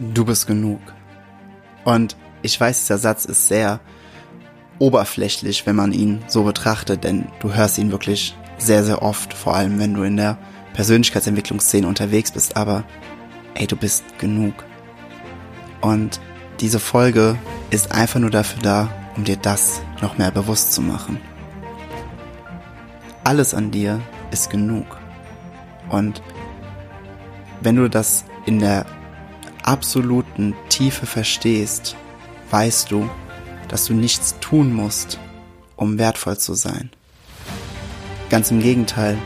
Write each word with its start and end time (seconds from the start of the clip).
Du 0.00 0.24
bist 0.24 0.46
genug. 0.46 0.80
Und 1.84 2.16
ich 2.40 2.58
weiß, 2.58 2.80
dieser 2.80 2.96
Satz 2.96 3.26
ist 3.26 3.48
sehr 3.48 3.80
oberflächlich, 4.78 5.66
wenn 5.66 5.76
man 5.76 5.92
ihn 5.92 6.22
so 6.26 6.44
betrachtet, 6.44 7.04
denn 7.04 7.26
du 7.40 7.52
hörst 7.52 7.76
ihn 7.76 7.90
wirklich 7.90 8.34
sehr, 8.56 8.82
sehr 8.82 9.02
oft, 9.02 9.34
vor 9.34 9.54
allem 9.54 9.78
wenn 9.78 9.92
du 9.92 10.02
in 10.02 10.16
der 10.16 10.38
Persönlichkeitsentwicklungsszene 10.72 11.86
unterwegs 11.86 12.32
bist, 12.32 12.56
aber 12.56 12.84
ey, 13.52 13.66
du 13.66 13.76
bist 13.76 14.18
genug. 14.18 14.54
Und 15.82 16.18
diese 16.60 16.80
Folge 16.80 17.36
ist 17.68 17.92
einfach 17.92 18.20
nur 18.20 18.30
dafür 18.30 18.62
da, 18.62 18.88
um 19.16 19.24
dir 19.24 19.36
das 19.36 19.82
noch 20.00 20.16
mehr 20.16 20.30
bewusst 20.30 20.72
zu 20.72 20.80
machen. 20.80 21.20
Alles 23.22 23.52
an 23.52 23.70
dir 23.70 24.00
ist 24.30 24.48
genug. 24.48 24.86
Und 25.90 26.22
wenn 27.60 27.76
du 27.76 27.90
das 27.90 28.24
in 28.46 28.60
der 28.60 28.86
absoluten 29.70 30.54
Tiefe 30.68 31.06
verstehst, 31.06 31.94
weißt 32.50 32.90
du, 32.90 33.08
dass 33.68 33.84
du 33.84 33.94
nichts 33.94 34.34
tun 34.40 34.74
musst, 34.74 35.20
um 35.76 35.96
wertvoll 35.96 36.36
zu 36.38 36.54
sein. 36.54 36.90
Ganz 38.30 38.50
im 38.50 38.60
Gegenteil, 38.60 39.16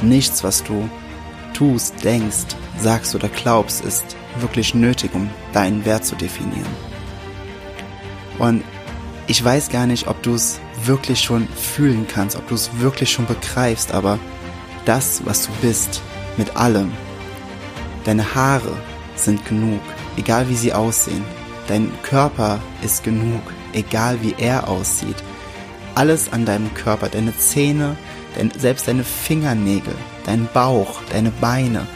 nichts, 0.00 0.44
was 0.44 0.62
du 0.62 0.88
tust, 1.52 2.04
denkst, 2.04 2.54
sagst 2.78 3.16
oder 3.16 3.28
glaubst, 3.28 3.84
ist 3.84 4.14
wirklich 4.38 4.72
nötig, 4.72 5.10
um 5.14 5.28
deinen 5.52 5.84
Wert 5.84 6.04
zu 6.04 6.14
definieren. 6.14 6.76
Und 8.38 8.62
ich 9.26 9.44
weiß 9.44 9.68
gar 9.68 9.88
nicht, 9.88 10.06
ob 10.06 10.22
du 10.22 10.34
es 10.34 10.60
wirklich 10.84 11.20
schon 11.20 11.48
fühlen 11.48 12.06
kannst, 12.06 12.36
ob 12.36 12.46
du 12.46 12.54
es 12.54 12.70
wirklich 12.78 13.10
schon 13.10 13.26
begreifst, 13.26 13.90
aber 13.90 14.20
das, 14.84 15.22
was 15.24 15.46
du 15.46 15.52
bist, 15.60 16.02
mit 16.36 16.56
allem, 16.56 16.92
deine 18.04 18.36
Haare 18.36 18.76
sind 19.24 19.44
genug, 19.44 19.80
egal 20.16 20.48
wie 20.48 20.54
sie 20.54 20.72
aussehen, 20.72 21.24
dein 21.66 21.90
Körper 22.02 22.60
ist 22.82 23.04
genug, 23.04 23.42
egal 23.72 24.18
wie 24.22 24.34
er 24.38 24.68
aussieht, 24.68 25.16
alles 25.94 26.32
an 26.32 26.44
deinem 26.44 26.72
Körper, 26.74 27.08
deine 27.08 27.36
Zähne, 27.36 27.96
dein, 28.36 28.50
selbst 28.50 28.88
deine 28.88 29.04
Fingernägel, 29.04 29.94
dein 30.24 30.48
Bauch, 30.52 31.00
deine 31.10 31.30
Beine, 31.30 31.86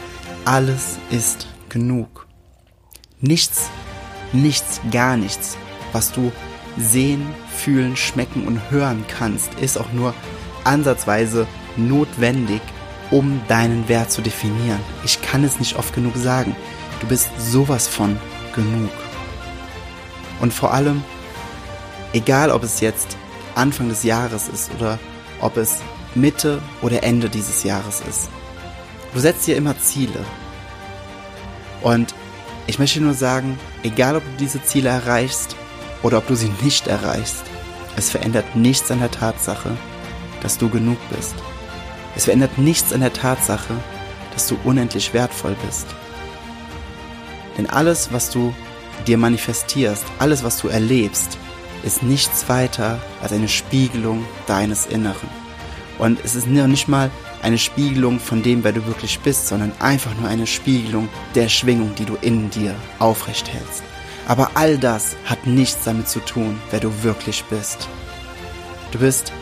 alles 0.45 0.97
ist 1.09 1.47
genug. 1.69 2.27
Nichts, 3.21 3.69
nichts, 4.33 4.81
gar 4.91 5.15
nichts, 5.15 5.57
was 5.93 6.11
du 6.11 6.31
sehen, 6.77 7.25
fühlen, 7.55 7.95
schmecken 7.95 8.45
und 8.45 8.71
hören 8.71 9.05
kannst, 9.07 9.53
ist 9.55 9.77
auch 9.77 9.91
nur 9.93 10.13
ansatzweise 10.63 11.47
notwendig, 11.77 12.61
um 13.11 13.41
deinen 13.47 13.87
Wert 13.87 14.11
zu 14.11 14.21
definieren. 14.21 14.79
Ich 15.03 15.21
kann 15.21 15.43
es 15.43 15.59
nicht 15.59 15.75
oft 15.75 15.93
genug 15.93 16.15
sagen. 16.15 16.55
Du 17.03 17.09
bist 17.09 17.31
sowas 17.37 17.85
von 17.85 18.17
genug. 18.55 18.89
Und 20.39 20.53
vor 20.53 20.73
allem, 20.73 21.03
egal 22.13 22.49
ob 22.49 22.63
es 22.63 22.79
jetzt 22.79 23.17
Anfang 23.55 23.89
des 23.89 24.03
Jahres 24.03 24.47
ist 24.47 24.71
oder 24.79 24.97
ob 25.41 25.57
es 25.57 25.81
Mitte 26.15 26.61
oder 26.81 27.03
Ende 27.03 27.29
dieses 27.29 27.65
Jahres 27.65 28.01
ist, 28.09 28.29
du 29.13 29.19
setzt 29.19 29.45
dir 29.45 29.57
immer 29.57 29.77
Ziele. 29.79 30.23
Und 31.81 32.15
ich 32.67 32.79
möchte 32.79 33.01
nur 33.01 33.15
sagen, 33.15 33.59
egal 33.83 34.15
ob 34.15 34.23
du 34.23 34.37
diese 34.39 34.63
Ziele 34.63 34.87
erreichst 34.87 35.57
oder 36.03 36.19
ob 36.19 36.27
du 36.27 36.35
sie 36.35 36.53
nicht 36.61 36.87
erreichst, 36.87 37.43
es 37.97 38.11
verändert 38.11 38.55
nichts 38.55 38.89
an 38.91 39.01
der 39.01 39.11
Tatsache, 39.11 39.75
dass 40.41 40.57
du 40.57 40.69
genug 40.69 40.99
bist. 41.09 41.35
Es 42.15 42.23
verändert 42.23 42.57
nichts 42.57 42.93
an 42.93 43.01
der 43.01 43.11
Tatsache, 43.11 43.73
dass 44.31 44.47
du 44.47 44.57
unendlich 44.63 45.13
wertvoll 45.13 45.57
bist. 45.65 45.87
Denn 47.57 47.69
alles, 47.69 48.11
was 48.11 48.29
du 48.29 48.53
dir 49.07 49.17
manifestierst, 49.17 50.05
alles, 50.19 50.43
was 50.43 50.59
du 50.59 50.67
erlebst, 50.67 51.37
ist 51.83 52.03
nichts 52.03 52.47
weiter 52.49 52.99
als 53.21 53.33
eine 53.33 53.49
Spiegelung 53.49 54.25
deines 54.47 54.85
Inneren. 54.85 55.29
Und 55.99 56.19
es 56.23 56.35
ist 56.35 56.47
nicht 56.47 56.87
mal 56.87 57.11
eine 57.41 57.57
Spiegelung 57.57 58.19
von 58.19 58.41
dem, 58.41 58.63
wer 58.63 58.71
du 58.71 58.85
wirklich 58.85 59.19
bist, 59.19 59.47
sondern 59.47 59.73
einfach 59.79 60.15
nur 60.19 60.29
eine 60.29 60.47
Spiegelung 60.47 61.09
der 61.35 61.49
Schwingung, 61.49 61.93
die 61.95 62.05
du 62.05 62.15
in 62.21 62.49
dir 62.49 62.73
aufrecht 62.99 63.51
hältst. 63.51 63.83
Aber 64.27 64.51
all 64.55 64.77
das 64.77 65.17
hat 65.25 65.45
nichts 65.45 65.83
damit 65.83 66.07
zu 66.07 66.19
tun, 66.21 66.59
wer 66.71 66.79
du 66.79 67.03
wirklich 67.03 67.43
bist. 67.45 67.89
Du 68.91 68.99
bist 68.99 69.33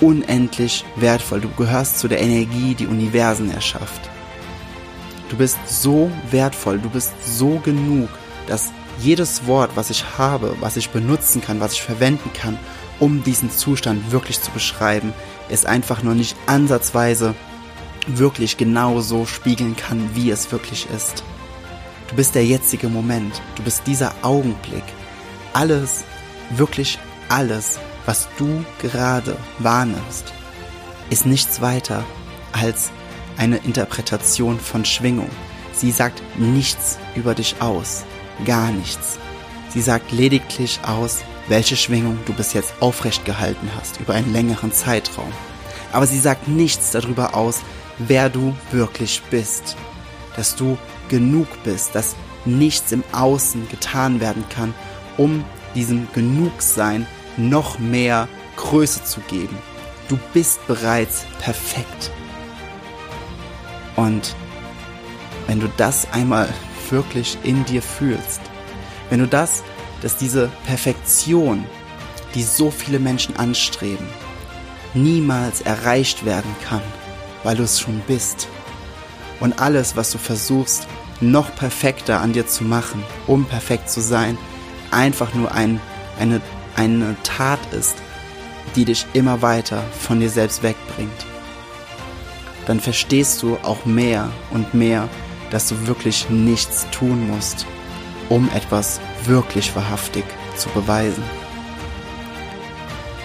unendlich 0.00 0.84
wertvoll. 0.96 1.42
Du 1.42 1.50
gehörst 1.50 1.98
zu 1.98 2.08
der 2.08 2.20
Energie, 2.20 2.74
die 2.74 2.86
Universen 2.86 3.50
erschafft. 3.50 4.08
Du 5.30 5.36
bist 5.36 5.58
so 5.66 6.10
wertvoll, 6.30 6.78
du 6.78 6.90
bist 6.90 7.12
so 7.24 7.60
genug, 7.60 8.08
dass 8.48 8.72
jedes 8.98 9.46
Wort, 9.46 9.70
was 9.76 9.88
ich 9.88 10.04
habe, 10.18 10.56
was 10.60 10.76
ich 10.76 10.90
benutzen 10.90 11.40
kann, 11.40 11.60
was 11.60 11.72
ich 11.72 11.82
verwenden 11.82 12.30
kann, 12.34 12.58
um 12.98 13.22
diesen 13.22 13.50
Zustand 13.50 14.10
wirklich 14.10 14.42
zu 14.42 14.50
beschreiben, 14.50 15.14
es 15.48 15.64
einfach 15.64 16.02
nur 16.02 16.14
nicht 16.14 16.36
ansatzweise 16.46 17.34
wirklich 18.06 18.56
genau 18.56 19.00
so 19.00 19.24
spiegeln 19.24 19.76
kann, 19.76 20.10
wie 20.14 20.30
es 20.30 20.50
wirklich 20.50 20.88
ist. 20.94 21.22
Du 22.08 22.16
bist 22.16 22.34
der 22.34 22.44
jetzige 22.44 22.88
Moment, 22.88 23.40
du 23.54 23.62
bist 23.62 23.86
dieser 23.86 24.12
Augenblick. 24.22 24.82
Alles, 25.52 26.04
wirklich 26.50 26.98
alles, 27.28 27.78
was 28.04 28.28
du 28.36 28.64
gerade 28.82 29.36
wahrnimmst, 29.60 30.32
ist 31.08 31.24
nichts 31.24 31.60
weiter 31.60 32.04
als 32.52 32.90
eine 33.40 33.56
Interpretation 33.56 34.60
von 34.60 34.84
Schwingung. 34.84 35.30
Sie 35.72 35.90
sagt 35.90 36.22
nichts 36.36 36.98
über 37.16 37.34
dich 37.34 37.56
aus, 37.60 38.04
gar 38.44 38.70
nichts. 38.70 39.18
Sie 39.70 39.80
sagt 39.80 40.12
lediglich 40.12 40.78
aus, 40.82 41.20
welche 41.48 41.74
Schwingung 41.74 42.18
du 42.26 42.34
bis 42.34 42.52
jetzt 42.52 42.74
aufrecht 42.80 43.24
gehalten 43.24 43.70
hast 43.74 43.98
über 43.98 44.12
einen 44.12 44.32
längeren 44.34 44.72
Zeitraum. 44.72 45.32
Aber 45.90 46.06
sie 46.06 46.18
sagt 46.18 46.48
nichts 46.48 46.90
darüber 46.90 47.34
aus, 47.34 47.60
wer 47.98 48.28
du 48.28 48.54
wirklich 48.72 49.22
bist. 49.30 49.74
Dass 50.36 50.54
du 50.54 50.76
genug 51.08 51.48
bist, 51.64 51.94
dass 51.94 52.16
nichts 52.44 52.92
im 52.92 53.02
Außen 53.12 53.68
getan 53.70 54.20
werden 54.20 54.44
kann, 54.50 54.74
um 55.16 55.44
diesem 55.74 56.08
Genugsein 56.12 57.06
noch 57.38 57.78
mehr 57.78 58.28
Größe 58.56 59.02
zu 59.04 59.20
geben. 59.20 59.56
Du 60.08 60.18
bist 60.34 60.66
bereits 60.66 61.24
perfekt. 61.40 62.10
Und 63.96 64.34
wenn 65.46 65.60
du 65.60 65.68
das 65.76 66.10
einmal 66.12 66.48
wirklich 66.90 67.38
in 67.42 67.64
dir 67.64 67.82
fühlst, 67.82 68.40
wenn 69.08 69.20
du 69.20 69.26
das, 69.26 69.62
dass 70.02 70.16
diese 70.16 70.50
Perfektion, 70.66 71.64
die 72.34 72.42
so 72.42 72.70
viele 72.70 72.98
Menschen 72.98 73.36
anstreben, 73.36 74.06
niemals 74.94 75.60
erreicht 75.60 76.24
werden 76.24 76.54
kann, 76.66 76.82
weil 77.42 77.56
du 77.56 77.62
es 77.62 77.80
schon 77.80 78.00
bist. 78.06 78.48
Und 79.40 79.60
alles, 79.60 79.96
was 79.96 80.10
du 80.12 80.18
versuchst, 80.18 80.86
noch 81.20 81.54
perfekter 81.54 82.20
an 82.20 82.32
dir 82.32 82.46
zu 82.46 82.64
machen, 82.64 83.02
um 83.26 83.44
perfekt 83.44 83.90
zu 83.90 84.00
sein, 84.00 84.38
einfach 84.90 85.34
nur 85.34 85.52
ein, 85.52 85.80
eine, 86.18 86.40
eine 86.76 87.16
Tat 87.22 87.60
ist, 87.72 87.96
die 88.76 88.84
dich 88.84 89.06
immer 89.12 89.42
weiter 89.42 89.82
von 89.98 90.20
dir 90.20 90.30
selbst 90.30 90.62
wegbringt. 90.62 91.26
Dann 92.70 92.78
verstehst 92.78 93.42
du 93.42 93.56
auch 93.64 93.84
mehr 93.84 94.30
und 94.52 94.74
mehr, 94.74 95.08
dass 95.50 95.66
du 95.66 95.88
wirklich 95.88 96.30
nichts 96.30 96.86
tun 96.92 97.26
musst, 97.26 97.66
um 98.28 98.48
etwas 98.54 99.00
wirklich 99.24 99.74
wahrhaftig 99.74 100.22
zu 100.54 100.68
beweisen. 100.68 101.24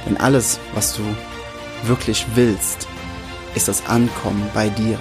Denn 0.03 0.17
alles, 0.17 0.59
was 0.73 0.95
du 0.95 1.03
wirklich 1.83 2.25
willst, 2.33 2.87
ist 3.53 3.67
das 3.67 3.85
Ankommen 3.85 4.49
bei 4.55 4.67
dir. 4.67 4.97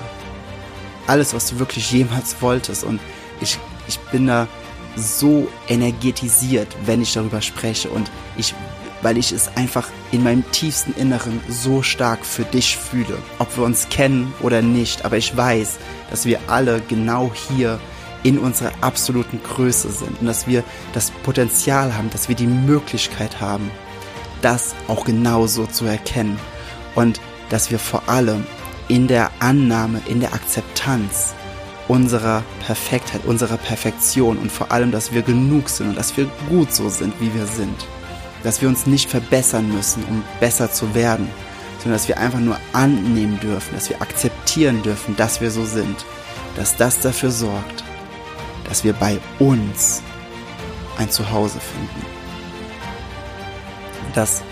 Alles, 1.06 1.32
was 1.32 1.47
du 1.47 1.59
wirklich 1.59 1.91
jemals 1.91 2.37
wolltest. 2.43 2.84
Und 2.84 3.00
ich, 3.41 3.59
ich 3.88 3.99
bin 4.12 4.26
da 4.26 4.47
so 4.94 5.49
energetisiert, 5.69 6.69
wenn 6.85 7.00
ich 7.00 7.14
darüber 7.14 7.40
spreche. 7.40 7.88
Und 7.88 8.11
ich, 8.37 8.55
weil 9.05 9.19
ich 9.19 9.33
es 9.33 9.55
einfach 9.55 9.89
in 10.12 10.25
meinem 10.25 10.51
tiefsten 10.51 10.95
Inneren 10.95 11.41
so 11.49 11.83
stark 11.83 12.25
für 12.25 12.45
dich 12.45 12.77
fühle. 12.79 13.19
Ob 13.39 13.56
wir 13.56 13.65
uns 13.65 13.89
kennen 13.91 14.33
oder 14.41 14.62
nicht. 14.62 15.05
Aber 15.05 15.19
ich 15.19 15.37
weiß, 15.37 15.77
dass 16.11 16.25
wir 16.25 16.41
alle 16.47 16.81
genau 16.89 17.31
hier 17.49 17.79
in 18.23 18.39
unserer 18.39 18.73
absoluten 18.81 19.41
Größe 19.43 19.93
sind 19.93 20.21
und 20.21 20.27
dass 20.27 20.47
wir 20.47 20.65
das 20.95 21.11
Potenzial 21.11 21.95
haben, 21.95 22.09
dass 22.11 22.29
wir 22.31 22.35
die 22.35 22.47
Möglichkeit 22.47 23.43
haben, 23.43 23.71
das 24.41 24.75
auch 24.89 25.05
genauso 25.05 25.67
zu 25.67 25.85
erkennen 25.85 26.41
und 26.95 27.21
dass 27.50 27.71
wir 27.71 27.79
vor 27.79 28.09
allem 28.09 28.47
in 28.89 29.07
der 29.07 29.31
Annahme, 29.41 30.00
in 30.07 30.21
der 30.21 30.33
Akzeptanz 30.33 31.35
unserer 31.89 32.43
Perfektheit, 32.65 33.27
unserer 33.27 33.59
Perfektion 33.59 34.39
und 34.39 34.50
vor 34.50 34.73
allem, 34.73 34.91
dass 34.91 35.12
wir 35.12 35.21
genug 35.21 35.69
sind 35.69 35.91
und 35.91 35.99
dass 35.99 36.17
wir 36.17 36.27
gut 36.49 36.73
so 36.73 36.89
sind, 36.89 37.12
wie 37.21 37.35
wir 37.35 37.47
sind. 37.47 37.87
Dass 38.44 38.62
wir 38.62 38.69
uns 38.69 38.87
nicht 38.87 39.11
verbessern 39.11 39.73
müssen, 39.73 40.05
um 40.05 40.23
besser 40.38 40.70
zu 40.70 40.94
werden, 40.94 41.29
sondern 41.79 41.99
dass 41.99 42.08
wir 42.08 42.19
einfach 42.19 42.41
nur 42.41 42.58
annehmen 42.73 43.41
dürfen, 43.41 43.75
dass 43.75 43.91
wir 43.91 44.00
akzeptieren 44.00 44.82
dürfen, 44.82 45.17
dass 45.17 45.41
wir 45.41 45.50
so 45.50 45.64
sind. 45.64 46.05
Dass 46.56 46.76
das 46.76 47.00
dafür 47.00 47.31
sorgt, 47.31 47.82
dass 48.69 48.85
wir 48.85 48.93
bei 48.93 49.19
uns 49.38 50.02
ein 50.99 51.11
Zuhause 51.11 51.58
finden. 51.58 52.06
Dass 54.14 54.43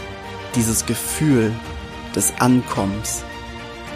dieses 0.54 0.84
Gefühl 0.84 1.52
des 2.14 2.32
Ankommens, 2.38 3.22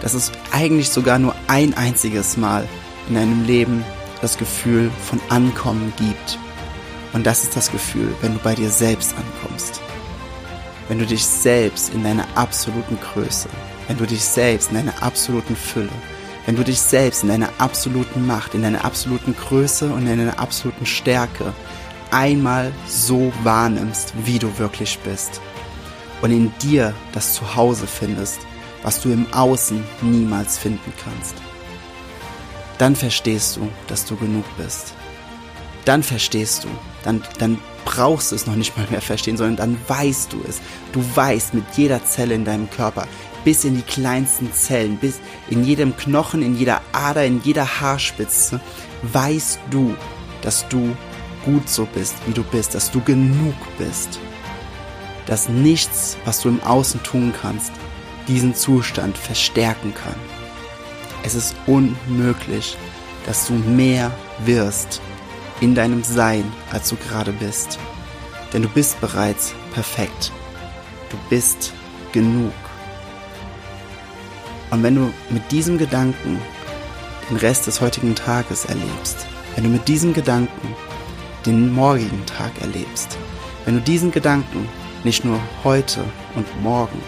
dass 0.00 0.14
es 0.14 0.32
eigentlich 0.52 0.90
sogar 0.90 1.18
nur 1.18 1.34
ein 1.48 1.74
einziges 1.74 2.36
Mal 2.36 2.68
in 3.08 3.16
deinem 3.16 3.44
Leben 3.44 3.84
das 4.22 4.38
Gefühl 4.38 4.90
von 5.04 5.20
Ankommen 5.28 5.92
gibt. 5.98 6.38
Und 7.12 7.26
das 7.26 7.42
ist 7.42 7.56
das 7.56 7.70
Gefühl, 7.70 8.14
wenn 8.20 8.34
du 8.34 8.40
bei 8.40 8.54
dir 8.54 8.70
selbst 8.70 9.14
ankommst. 9.14 9.80
Wenn 10.88 10.98
du 10.98 11.06
dich 11.06 11.24
selbst 11.24 11.92
in 11.92 12.04
deiner 12.04 12.26
absoluten 12.36 12.98
Größe, 13.00 13.48
wenn 13.88 13.96
du 13.96 14.06
dich 14.06 14.22
selbst 14.22 14.70
in 14.70 14.76
deiner 14.76 15.02
absoluten 15.02 15.56
Fülle, 15.56 15.90
wenn 16.46 16.54
du 16.54 16.62
dich 16.62 16.80
selbst 16.80 17.24
in 17.24 17.28
deiner 17.28 17.50
absoluten 17.58 18.24
Macht, 18.24 18.54
in 18.54 18.62
deiner 18.62 18.84
absoluten 18.84 19.34
Größe 19.34 19.92
und 19.92 20.06
in 20.06 20.18
deiner 20.18 20.38
absoluten 20.38 20.86
Stärke 20.86 21.52
einmal 22.12 22.72
so 22.86 23.32
wahrnimmst, 23.42 24.14
wie 24.24 24.38
du 24.38 24.56
wirklich 24.58 24.98
bist. 25.00 25.40
Und 26.22 26.30
in 26.30 26.52
dir 26.62 26.94
das 27.12 27.34
Zuhause 27.34 27.86
findest, 27.86 28.38
was 28.82 29.00
du 29.00 29.10
im 29.10 29.26
Außen 29.32 29.82
niemals 30.02 30.56
finden 30.56 30.92
kannst. 31.02 31.34
Dann 32.78 32.94
verstehst 32.94 33.56
du, 33.56 33.68
dass 33.88 34.04
du 34.04 34.16
genug 34.16 34.44
bist. 34.56 34.94
Dann 35.84 36.02
verstehst 36.02 36.64
du, 36.64 36.68
dann, 37.02 37.22
dann 37.38 37.58
brauchst 37.86 38.32
du 38.32 38.36
es 38.36 38.46
noch 38.46 38.56
nicht 38.56 38.76
mal 38.76 38.86
mehr 38.90 39.00
verstehen, 39.00 39.38
sondern 39.38 39.56
dann 39.56 39.78
weißt 39.88 40.32
du 40.32 40.42
es. 40.46 40.60
Du 40.92 41.02
weißt 41.14 41.54
mit 41.54 41.64
jeder 41.76 42.04
Zelle 42.04 42.34
in 42.34 42.44
deinem 42.44 42.68
Körper, 42.68 43.06
bis 43.44 43.64
in 43.64 43.76
die 43.76 43.82
kleinsten 43.82 44.52
Zellen, 44.52 44.98
bis 44.98 45.20
in 45.48 45.64
jedem 45.64 45.96
Knochen, 45.96 46.42
in 46.42 46.58
jeder 46.58 46.82
Ader, 46.92 47.24
in 47.24 47.40
jeder 47.42 47.80
Haarspitze, 47.80 48.60
weißt 49.02 49.60
du, 49.70 49.94
dass 50.42 50.68
du 50.68 50.94
gut 51.44 51.68
so 51.68 51.86
bist, 51.94 52.14
wie 52.26 52.32
du 52.34 52.42
bist, 52.42 52.74
dass 52.74 52.90
du 52.90 53.00
genug 53.00 53.54
bist. 53.78 54.18
Dass 55.26 55.48
nichts, 55.48 56.16
was 56.24 56.40
du 56.40 56.48
im 56.48 56.62
Außen 56.62 57.02
tun 57.04 57.32
kannst, 57.40 57.72
diesen 58.28 58.54
Zustand 58.54 59.16
verstärken 59.16 59.94
kann. 59.94 60.16
Es 61.22 61.34
ist 61.34 61.54
unmöglich, 61.66 62.76
dass 63.26 63.46
du 63.46 63.54
mehr 63.54 64.10
wirst 64.44 65.00
in 65.60 65.74
deinem 65.74 66.04
Sein, 66.04 66.44
als 66.70 66.88
du 66.88 66.96
gerade 66.96 67.32
bist. 67.32 67.78
Denn 68.52 68.62
du 68.62 68.68
bist 68.68 69.00
bereits 69.00 69.54
perfekt. 69.72 70.32
Du 71.10 71.16
bist 71.30 71.72
genug. 72.12 72.52
Und 74.70 74.82
wenn 74.82 74.94
du 74.94 75.12
mit 75.30 75.50
diesem 75.50 75.78
Gedanken 75.78 76.40
den 77.30 77.36
Rest 77.36 77.66
des 77.66 77.80
heutigen 77.80 78.14
Tages 78.14 78.64
erlebst, 78.64 79.26
wenn 79.54 79.64
du 79.64 79.70
mit 79.70 79.88
diesem 79.88 80.12
Gedanken 80.12 80.74
den 81.44 81.72
morgigen 81.72 82.24
Tag 82.26 82.50
erlebst, 82.60 83.16
wenn 83.64 83.76
du 83.76 83.80
diesen 83.80 84.10
Gedanken 84.10 84.68
nicht 85.04 85.24
nur 85.24 85.40
heute 85.64 86.04
und 86.34 86.62
morgen, 86.62 87.00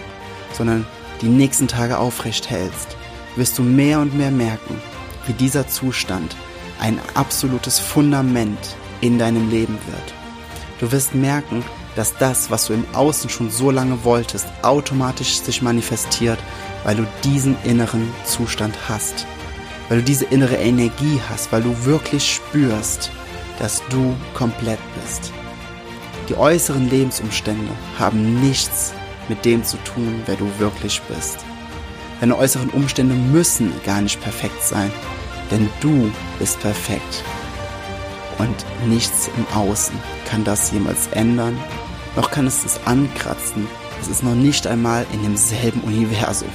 sondern 0.53 0.85
die 1.21 1.27
nächsten 1.27 1.67
Tage 1.67 1.97
aufrecht 1.97 2.49
hältst, 2.49 2.95
wirst 3.35 3.57
du 3.57 3.63
mehr 3.63 3.99
und 3.99 4.17
mehr 4.17 4.31
merken, 4.31 4.81
wie 5.27 5.33
dieser 5.33 5.67
Zustand 5.67 6.35
ein 6.79 6.99
absolutes 7.13 7.79
Fundament 7.79 8.75
in 9.01 9.19
deinem 9.19 9.49
Leben 9.49 9.77
wird. 9.87 10.13
Du 10.79 10.91
wirst 10.91 11.13
merken, 11.13 11.63
dass 11.95 12.15
das, 12.17 12.49
was 12.49 12.67
du 12.67 12.73
im 12.73 12.85
Außen 12.93 13.29
schon 13.29 13.49
so 13.49 13.71
lange 13.71 14.03
wolltest, 14.03 14.47
automatisch 14.61 15.41
sich 15.41 15.61
manifestiert 15.61 16.39
weil 16.83 16.95
du 16.95 17.07
diesen 17.23 17.57
inneren 17.63 18.11
Zustand 18.25 18.75
hast, 18.87 19.25
weil 19.87 19.99
du 19.99 20.03
diese 20.03 20.25
innere 20.25 20.55
Energie 20.55 21.19
hast, 21.29 21.51
weil 21.51 21.61
du 21.61 21.85
wirklich 21.85 22.35
spürst, 22.35 23.11
dass 23.59 23.81
du 23.89 24.15
komplett 24.33 24.79
bist. 24.95 25.31
Die 26.29 26.35
äußeren 26.35 26.89
Lebensumstände 26.89 27.71
haben 27.97 28.39
nichts 28.41 28.93
mit 29.27 29.43
dem 29.45 29.63
zu 29.63 29.77
tun, 29.83 30.21
wer 30.25 30.35
du 30.35 30.49
wirklich 30.59 31.01
bist. 31.03 31.39
Deine 32.19 32.37
äußeren 32.37 32.69
Umstände 32.69 33.15
müssen 33.15 33.73
gar 33.85 34.01
nicht 34.01 34.21
perfekt 34.21 34.63
sein, 34.63 34.91
denn 35.51 35.69
du 35.79 36.11
bist 36.37 36.59
perfekt. 36.59 37.23
Und 38.37 38.55
nichts 38.87 39.29
im 39.35 39.45
Außen 39.57 39.95
kann 40.29 40.43
das 40.43 40.71
jemals 40.71 41.07
ändern, 41.07 41.57
noch 42.15 42.31
kann 42.31 42.47
es 42.47 42.65
es 42.65 42.79
ankratzen, 42.85 43.67
es 44.01 44.07
ist 44.07 44.23
noch 44.23 44.35
nicht 44.35 44.65
einmal 44.65 45.05
in 45.11 45.23
demselben 45.23 45.81
Universum. 45.81 46.49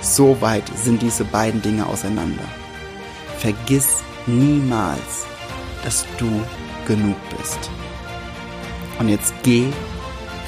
So 0.00 0.40
weit 0.40 0.64
sind 0.76 1.02
diese 1.02 1.24
beiden 1.24 1.62
Dinge 1.62 1.86
auseinander. 1.86 2.44
Vergiss 3.38 4.02
niemals, 4.26 5.26
dass 5.84 6.04
du 6.18 6.28
genug 6.86 7.16
bist. 7.36 7.58
Und 8.98 9.08
jetzt 9.08 9.34
geh, 9.42 9.66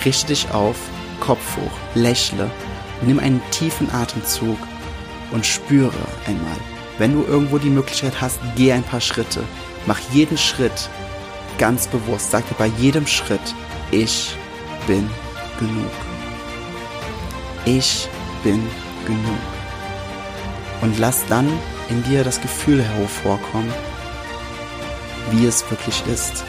richte 0.05 0.28
dich 0.28 0.50
auf, 0.50 0.76
Kopf 1.20 1.56
hoch, 1.56 1.78
lächle, 1.94 2.50
nimm 3.02 3.19
einen 3.19 3.40
tiefen 3.50 3.90
Atemzug 3.93 4.58
und 5.32 5.46
spüre 5.46 5.93
einmal. 6.26 6.69
Wenn 7.00 7.14
du 7.14 7.25
irgendwo 7.25 7.56
die 7.56 7.70
Möglichkeit 7.70 8.20
hast, 8.20 8.38
geh 8.56 8.73
ein 8.73 8.82
paar 8.82 9.00
Schritte. 9.00 9.43
Mach 9.87 9.99
jeden 10.12 10.37
Schritt 10.37 10.91
ganz 11.56 11.87
bewusst. 11.87 12.31
Sag 12.31 12.47
dir 12.47 12.55
bei 12.56 12.67
jedem 12.67 13.06
Schritt, 13.06 13.41
ich 13.91 14.37
bin 14.87 15.08
genug. 15.58 15.91
Ich 17.64 18.06
bin 18.44 18.61
genug. 19.06 19.41
Und 20.82 20.99
lass 20.99 21.25
dann 21.25 21.49
in 21.88 22.02
dir 22.02 22.23
das 22.23 22.38
Gefühl 22.38 22.82
hervorkommen, 22.82 23.73
wie 25.31 25.47
es 25.47 25.64
wirklich 25.70 26.02
ist. 26.06 26.44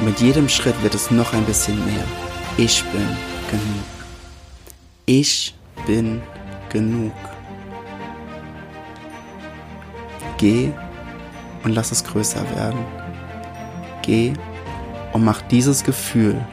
Und 0.00 0.06
mit 0.06 0.20
jedem 0.20 0.48
Schritt 0.48 0.82
wird 0.82 0.94
es 0.94 1.10
noch 1.10 1.34
ein 1.34 1.44
bisschen 1.44 1.76
mehr. 1.84 2.04
Ich 2.56 2.82
bin 2.84 3.08
genug. 3.50 3.84
Ich 5.04 5.54
bin 5.86 6.22
genug. 6.70 7.12
Geh 10.42 10.72
und 11.62 11.72
lass 11.72 11.92
es 11.92 12.02
größer 12.02 12.42
werden. 12.56 12.80
Geh 14.02 14.32
und 15.12 15.24
mach 15.24 15.40
dieses 15.42 15.84
Gefühl 15.84 16.44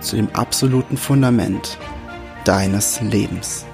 zu 0.00 0.16
dem 0.16 0.30
absoluten 0.34 0.96
Fundament 0.96 1.76
deines 2.46 3.02
Lebens. 3.02 3.66